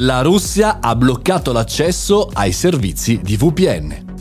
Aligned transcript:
La 0.00 0.22
Russia 0.22 0.80
ha 0.80 0.96
bloccato 0.96 1.52
l'accesso 1.52 2.28
ai 2.32 2.50
servizi 2.50 3.20
di 3.22 3.36
VPN. 3.36 4.13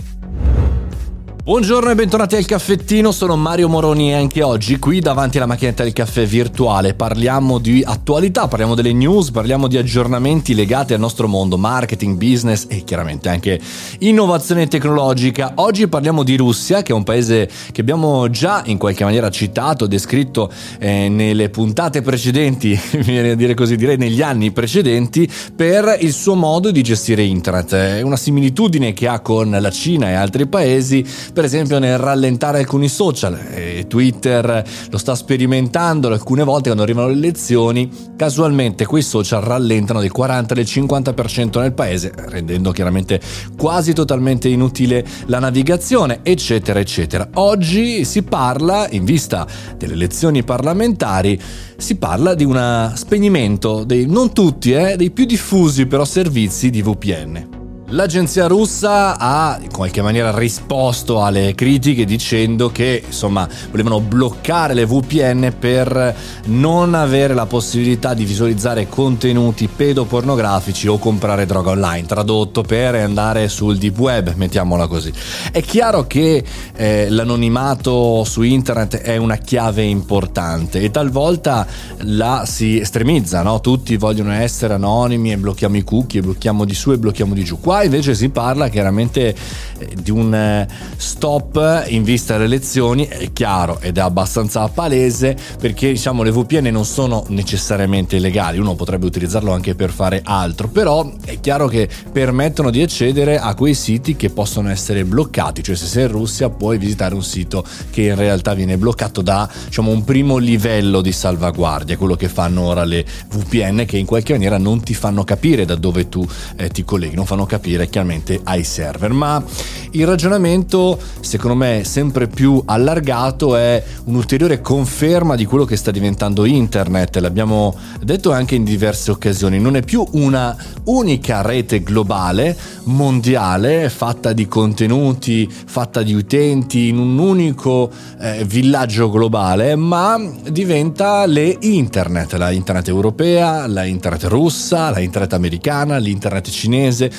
Buongiorno 1.45 1.91
e 1.91 1.95
bentornati 1.95 2.37
al 2.37 2.45
caffettino, 2.45 3.11
sono 3.11 3.35
Mario 3.35 3.67
Moroni 3.67 4.11
e 4.11 4.13
anche 4.13 4.41
oggi 4.41 4.79
qui 4.79 5.01
davanti 5.01 5.35
alla 5.35 5.45
macchinetta 5.45 5.83
del 5.83 5.91
caffè 5.91 6.25
virtuale 6.25 6.93
parliamo 6.93 7.59
di 7.59 7.83
attualità, 7.85 8.47
parliamo 8.47 8.75
delle 8.75 8.93
news, 8.93 9.29
parliamo 9.29 9.67
di 9.67 9.75
aggiornamenti 9.75 10.55
legati 10.55 10.93
al 10.93 11.01
nostro 11.01 11.27
mondo, 11.27 11.57
marketing, 11.57 12.15
business 12.15 12.67
e 12.69 12.85
chiaramente 12.85 13.27
anche 13.27 13.59
innovazione 13.99 14.69
tecnologica. 14.69 15.51
Oggi 15.55 15.89
parliamo 15.89 16.23
di 16.23 16.37
Russia, 16.37 16.81
che 16.81 16.93
è 16.93 16.95
un 16.95 17.03
paese 17.03 17.49
che 17.73 17.81
abbiamo 17.81 18.29
già 18.29 18.61
in 18.67 18.77
qualche 18.77 19.03
maniera 19.03 19.29
citato, 19.29 19.85
descritto 19.85 20.49
eh, 20.79 21.09
nelle 21.09 21.49
puntate 21.49 22.01
precedenti, 22.01 22.79
viene 23.03 23.31
a 23.31 23.35
dire 23.35 23.53
così, 23.53 23.75
direi 23.75 23.97
negli 23.97 24.21
anni 24.21 24.51
precedenti, 24.51 25.29
per 25.53 25.97
il 25.99 26.13
suo 26.13 26.35
modo 26.35 26.71
di 26.71 26.81
gestire 26.81 27.21
internet. 27.21 27.75
È 27.75 28.01
una 28.01 28.15
similitudine 28.15 28.93
che 28.93 29.09
ha 29.09 29.19
con 29.19 29.49
la 29.49 29.71
Cina 29.71 30.07
e 30.07 30.13
altri 30.13 30.47
paesi 30.47 31.31
per 31.33 31.43
esempio 31.43 31.79
nel 31.79 31.97
rallentare 31.97 32.59
alcuni 32.59 32.87
social. 32.87 33.37
E 33.51 33.85
Twitter 33.87 34.63
lo 34.89 34.97
sta 34.97 35.15
sperimentando 35.15 36.07
alcune 36.07 36.43
volte 36.43 36.65
quando 36.65 36.83
arrivano 36.83 37.07
le 37.07 37.13
elezioni, 37.13 37.89
casualmente 38.15 38.85
quei 38.85 39.01
social 39.01 39.41
rallentano 39.41 39.99
del 39.99 40.11
40 40.11 40.53
del 40.53 40.65
50% 40.65 41.59
nel 41.59 41.73
paese, 41.73 42.13
rendendo 42.15 42.71
chiaramente 42.71 43.19
quasi 43.57 43.93
totalmente 43.93 44.47
inutile 44.47 45.05
la 45.25 45.39
navigazione, 45.39 46.19
eccetera, 46.21 46.79
eccetera. 46.79 47.27
Oggi 47.33 48.05
si 48.05 48.23
parla, 48.23 48.87
in 48.91 49.03
vista 49.03 49.47
delle 49.77 49.93
elezioni 49.93 50.43
parlamentari, 50.43 51.39
si 51.77 51.95
parla 51.95 52.33
di 52.35 52.45
un 52.45 52.91
spegnimento 52.95 53.83
dei, 53.83 54.05
non 54.05 54.33
tutti, 54.33 54.71
eh, 54.71 54.95
dei 54.95 55.11
più 55.11 55.25
diffusi 55.25 55.85
però 55.87 56.05
servizi 56.05 56.69
di 56.69 56.81
VPN. 56.81 57.62
L'agenzia 57.89 58.47
russa 58.47 59.19
ha 59.19 59.59
in 59.61 59.71
qualche 59.71 60.01
maniera 60.01 60.35
risposto 60.35 61.23
alle 61.23 61.53
critiche 61.53 62.05
dicendo 62.05 62.71
che 62.71 63.03
insomma 63.05 63.47
volevano 63.69 63.99
bloccare 63.99 64.73
le 64.73 64.85
VPN 64.85 65.53
per 65.59 66.15
non 66.45 66.95
avere 66.95 67.35
la 67.35 67.45
possibilità 67.45 68.15
di 68.15 68.25
visualizzare 68.25 68.87
contenuti 68.87 69.67
pedopornografici 69.67 70.87
o 70.87 70.97
comprare 70.97 71.45
droga 71.45 71.71
online, 71.71 72.07
tradotto 72.07 72.63
per 72.63 72.95
andare 72.95 73.47
sul 73.47 73.77
deep 73.77 73.99
web, 73.99 74.33
mettiamola 74.33 74.87
così. 74.87 75.13
È 75.51 75.61
chiaro 75.61 76.07
che 76.07 76.43
eh, 76.75 77.09
l'anonimato 77.09 78.23
su 78.23 78.41
internet 78.41 78.97
è 78.97 79.17
una 79.17 79.35
chiave 79.35 79.83
importante 79.83 80.81
e 80.81 80.89
talvolta 80.89 81.67
la 81.97 82.43
si 82.47 82.79
estremizza, 82.79 83.43
no? 83.43 83.61
tutti 83.61 83.97
vogliono 83.97 84.31
essere 84.31 84.73
anonimi 84.73 85.31
e 85.31 85.37
blocchiamo 85.37 85.77
i 85.77 85.83
cookie, 85.83 86.21
blocchiamo 86.21 86.65
di 86.65 86.73
su 86.73 86.91
e 86.91 86.97
blocchiamo 86.97 87.35
di 87.35 87.43
giù. 87.43 87.59
Qua 87.73 87.81
invece 87.81 88.13
si 88.13 88.29
parla 88.29 88.67
chiaramente 88.67 89.35
eh, 89.79 89.95
di 89.99 90.11
un 90.11 90.31
eh, 90.31 90.67
stop 90.95 91.85
in 91.87 92.03
vista 92.03 92.33
delle 92.33 92.45
elezioni, 92.45 93.07
è 93.07 93.33
chiaro 93.33 93.79
ed 93.81 93.97
è 93.97 94.01
abbastanza 94.01 94.67
palese 94.67 95.35
perché 95.59 95.87
diciamo 95.87 96.21
le 96.21 96.29
VPN 96.29 96.67
non 96.67 96.85
sono 96.85 97.25
necessariamente 97.29 98.17
illegali, 98.17 98.59
uno 98.59 98.75
potrebbe 98.75 99.07
utilizzarlo 99.07 99.51
anche 99.51 99.73
per 99.73 99.89
fare 99.89 100.21
altro, 100.23 100.67
però 100.67 101.11
è 101.25 101.39
chiaro 101.39 101.67
che 101.67 101.89
permettono 102.11 102.69
di 102.69 102.79
accedere 102.79 103.39
a 103.39 103.55
quei 103.55 103.73
siti 103.73 104.15
che 104.15 104.29
possono 104.29 104.69
essere 104.69 105.03
bloccati, 105.03 105.63
cioè 105.63 105.75
se 105.75 105.87
sei 105.87 106.03
in 106.03 106.11
Russia 106.11 106.51
puoi 106.51 106.77
visitare 106.77 107.15
un 107.15 107.23
sito 107.23 107.65
che 107.89 108.03
in 108.03 108.15
realtà 108.15 108.53
viene 108.53 108.77
bloccato 108.77 109.23
da 109.23 109.49
diciamo 109.65 109.89
un 109.89 110.03
primo 110.03 110.37
livello 110.37 111.01
di 111.01 111.11
salvaguardia, 111.11 111.97
quello 111.97 112.15
che 112.15 112.29
fanno 112.29 112.61
ora 112.61 112.83
le 112.83 113.03
VPN 113.29 113.85
che 113.87 113.97
in 113.97 114.05
qualche 114.05 114.33
maniera 114.33 114.59
non 114.59 114.83
ti 114.83 114.93
fanno 114.93 115.23
capire 115.23 115.65
da 115.65 115.73
dove 115.73 116.07
tu 116.07 116.23
eh, 116.55 116.69
ti 116.69 116.83
colleghi, 116.83 117.15
non 117.15 117.25
fanno 117.25 117.47
capire 117.47 117.61
riferire 117.63 117.87
chiaramente 117.87 118.41
ai 118.43 118.63
server, 118.63 119.11
ma 119.11 119.43
il 119.91 120.05
ragionamento 120.05 120.99
secondo 121.21 121.55
me 121.55 121.83
sempre 121.85 122.27
più 122.27 122.61
allargato 122.65 123.55
è 123.55 123.81
un'ulteriore 124.05 124.59
conferma 124.59 125.35
di 125.35 125.45
quello 125.45 125.65
che 125.65 125.77
sta 125.77 125.91
diventando 125.91 126.45
internet, 126.45 127.17
l'abbiamo 127.17 127.75
detto 128.01 128.31
anche 128.31 128.55
in 128.55 128.63
diverse 128.63 129.11
occasioni, 129.11 129.59
non 129.59 129.75
è 129.75 129.81
più 129.81 130.05
una 130.11 130.55
unica 130.85 131.41
rete 131.41 131.81
globale, 131.81 132.55
mondiale, 132.85 133.89
fatta 133.89 134.33
di 134.33 134.47
contenuti, 134.47 135.49
fatta 135.49 136.01
di 136.01 136.13
utenti 136.13 136.87
in 136.87 136.97
un 136.97 137.17
unico 137.17 137.89
eh, 138.19 138.43
villaggio 138.45 139.09
globale, 139.09 139.75
ma 139.75 140.19
diventa 140.49 141.25
le 141.25 141.57
internet, 141.61 142.33
la 142.33 142.51
internet 142.51 142.87
europea, 142.89 143.67
la 143.67 143.85
internet 143.85 144.23
russa, 144.23 144.89
la 144.89 144.99
internet 144.99 145.33
americana, 145.33 145.97
l'internet 145.97 146.49
cinese, 146.49 147.11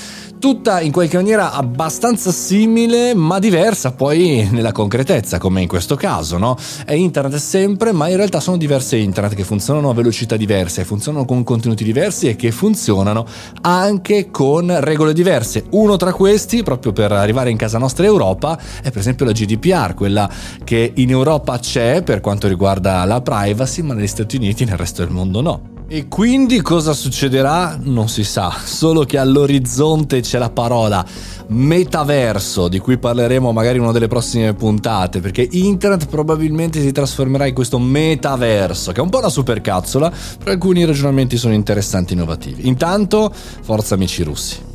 tutta 0.44 0.82
in 0.82 0.92
qualche 0.92 1.16
maniera 1.16 1.52
abbastanza 1.52 2.30
simile 2.30 3.14
ma 3.14 3.38
diversa 3.38 3.92
poi 3.92 4.46
nella 4.52 4.72
concretezza 4.72 5.38
come 5.38 5.62
in 5.62 5.68
questo 5.68 5.96
caso 5.96 6.36
no? 6.36 6.54
è 6.84 6.92
internet 6.92 7.36
sempre 7.36 7.92
ma 7.92 8.08
in 8.08 8.16
realtà 8.16 8.40
sono 8.40 8.58
diverse 8.58 8.98
internet 8.98 9.34
che 9.34 9.42
funzionano 9.42 9.88
a 9.88 9.94
velocità 9.94 10.36
diverse 10.36 10.84
funzionano 10.84 11.24
con 11.24 11.44
contenuti 11.44 11.82
diversi 11.82 12.28
e 12.28 12.36
che 12.36 12.50
funzionano 12.50 13.24
anche 13.62 14.30
con 14.30 14.70
regole 14.82 15.14
diverse 15.14 15.64
uno 15.70 15.96
tra 15.96 16.12
questi 16.12 16.62
proprio 16.62 16.92
per 16.92 17.12
arrivare 17.12 17.48
in 17.48 17.56
casa 17.56 17.78
nostra 17.78 18.04
Europa 18.04 18.58
è 18.82 18.90
per 18.90 18.98
esempio 18.98 19.24
la 19.24 19.32
GDPR 19.32 19.94
quella 19.94 20.28
che 20.62 20.92
in 20.96 21.08
Europa 21.08 21.58
c'è 21.58 22.02
per 22.02 22.20
quanto 22.20 22.48
riguarda 22.48 23.02
la 23.06 23.22
privacy 23.22 23.80
ma 23.80 23.94
negli 23.94 24.06
Stati 24.06 24.36
Uniti 24.36 24.64
e 24.64 24.66
nel 24.66 24.76
resto 24.76 25.02
del 25.02 25.10
mondo 25.10 25.40
no 25.40 25.73
e 25.86 26.08
quindi 26.08 26.62
cosa 26.62 26.92
succederà? 26.92 27.78
Non 27.80 28.08
si 28.08 28.24
sa, 28.24 28.54
solo 28.64 29.04
che 29.04 29.18
all'orizzonte 29.18 30.20
c'è 30.20 30.38
la 30.38 30.50
parola 30.50 31.04
metaverso, 31.48 32.68
di 32.68 32.78
cui 32.78 32.96
parleremo 32.96 33.52
magari 33.52 33.76
in 33.76 33.82
una 33.82 33.92
delle 33.92 34.08
prossime 34.08 34.54
puntate, 34.54 35.20
perché 35.20 35.46
internet 35.50 36.06
probabilmente 36.06 36.80
si 36.80 36.90
trasformerà 36.90 37.46
in 37.46 37.54
questo 37.54 37.78
metaverso, 37.78 38.92
che 38.92 39.00
è 39.00 39.02
un 39.02 39.10
po' 39.10 39.18
una 39.18 39.28
supercazzola, 39.28 40.12
però 40.38 40.50
alcuni 40.52 40.84
ragionamenti 40.84 41.36
sono 41.36 41.54
interessanti 41.54 42.12
e 42.12 42.16
innovativi. 42.16 42.66
Intanto, 42.66 43.32
forza 43.60 43.94
amici 43.94 44.22
russi. 44.22 44.73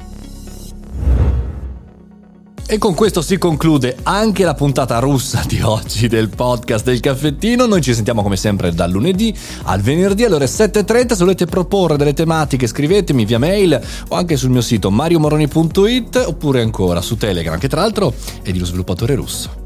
E 2.71 2.77
con 2.77 2.93
questo 2.93 3.23
si 3.23 3.39
conclude 3.39 3.97
anche 4.03 4.43
la 4.43 4.53
puntata 4.53 4.99
russa 4.99 5.41
di 5.47 5.59
oggi 5.59 6.07
del 6.07 6.29
podcast 6.29 6.85
del 6.85 6.99
caffettino. 6.99 7.65
Noi 7.65 7.81
ci 7.81 7.95
sentiamo 7.95 8.21
come 8.21 8.37
sempre 8.37 8.71
dal 8.71 8.91
lunedì 8.91 9.35
al 9.63 9.81
venerdì 9.81 10.23
alle 10.23 10.35
ore 10.35 10.45
7.30. 10.45 11.13
Se 11.13 11.23
volete 11.23 11.47
proporre 11.47 11.97
delle 11.97 12.13
tematiche 12.13 12.67
scrivetemi 12.67 13.25
via 13.25 13.39
mail 13.39 13.81
o 14.09 14.15
anche 14.15 14.37
sul 14.37 14.51
mio 14.51 14.61
sito 14.61 14.91
mariomoroni.it 14.91 16.25
oppure 16.27 16.61
ancora 16.61 17.01
su 17.01 17.17
Telegram, 17.17 17.57
che 17.57 17.67
tra 17.67 17.81
l'altro 17.81 18.13
è 18.43 18.51
di 18.51 18.57
uno 18.57 18.67
sviluppatore 18.67 19.15
russo. 19.15 19.58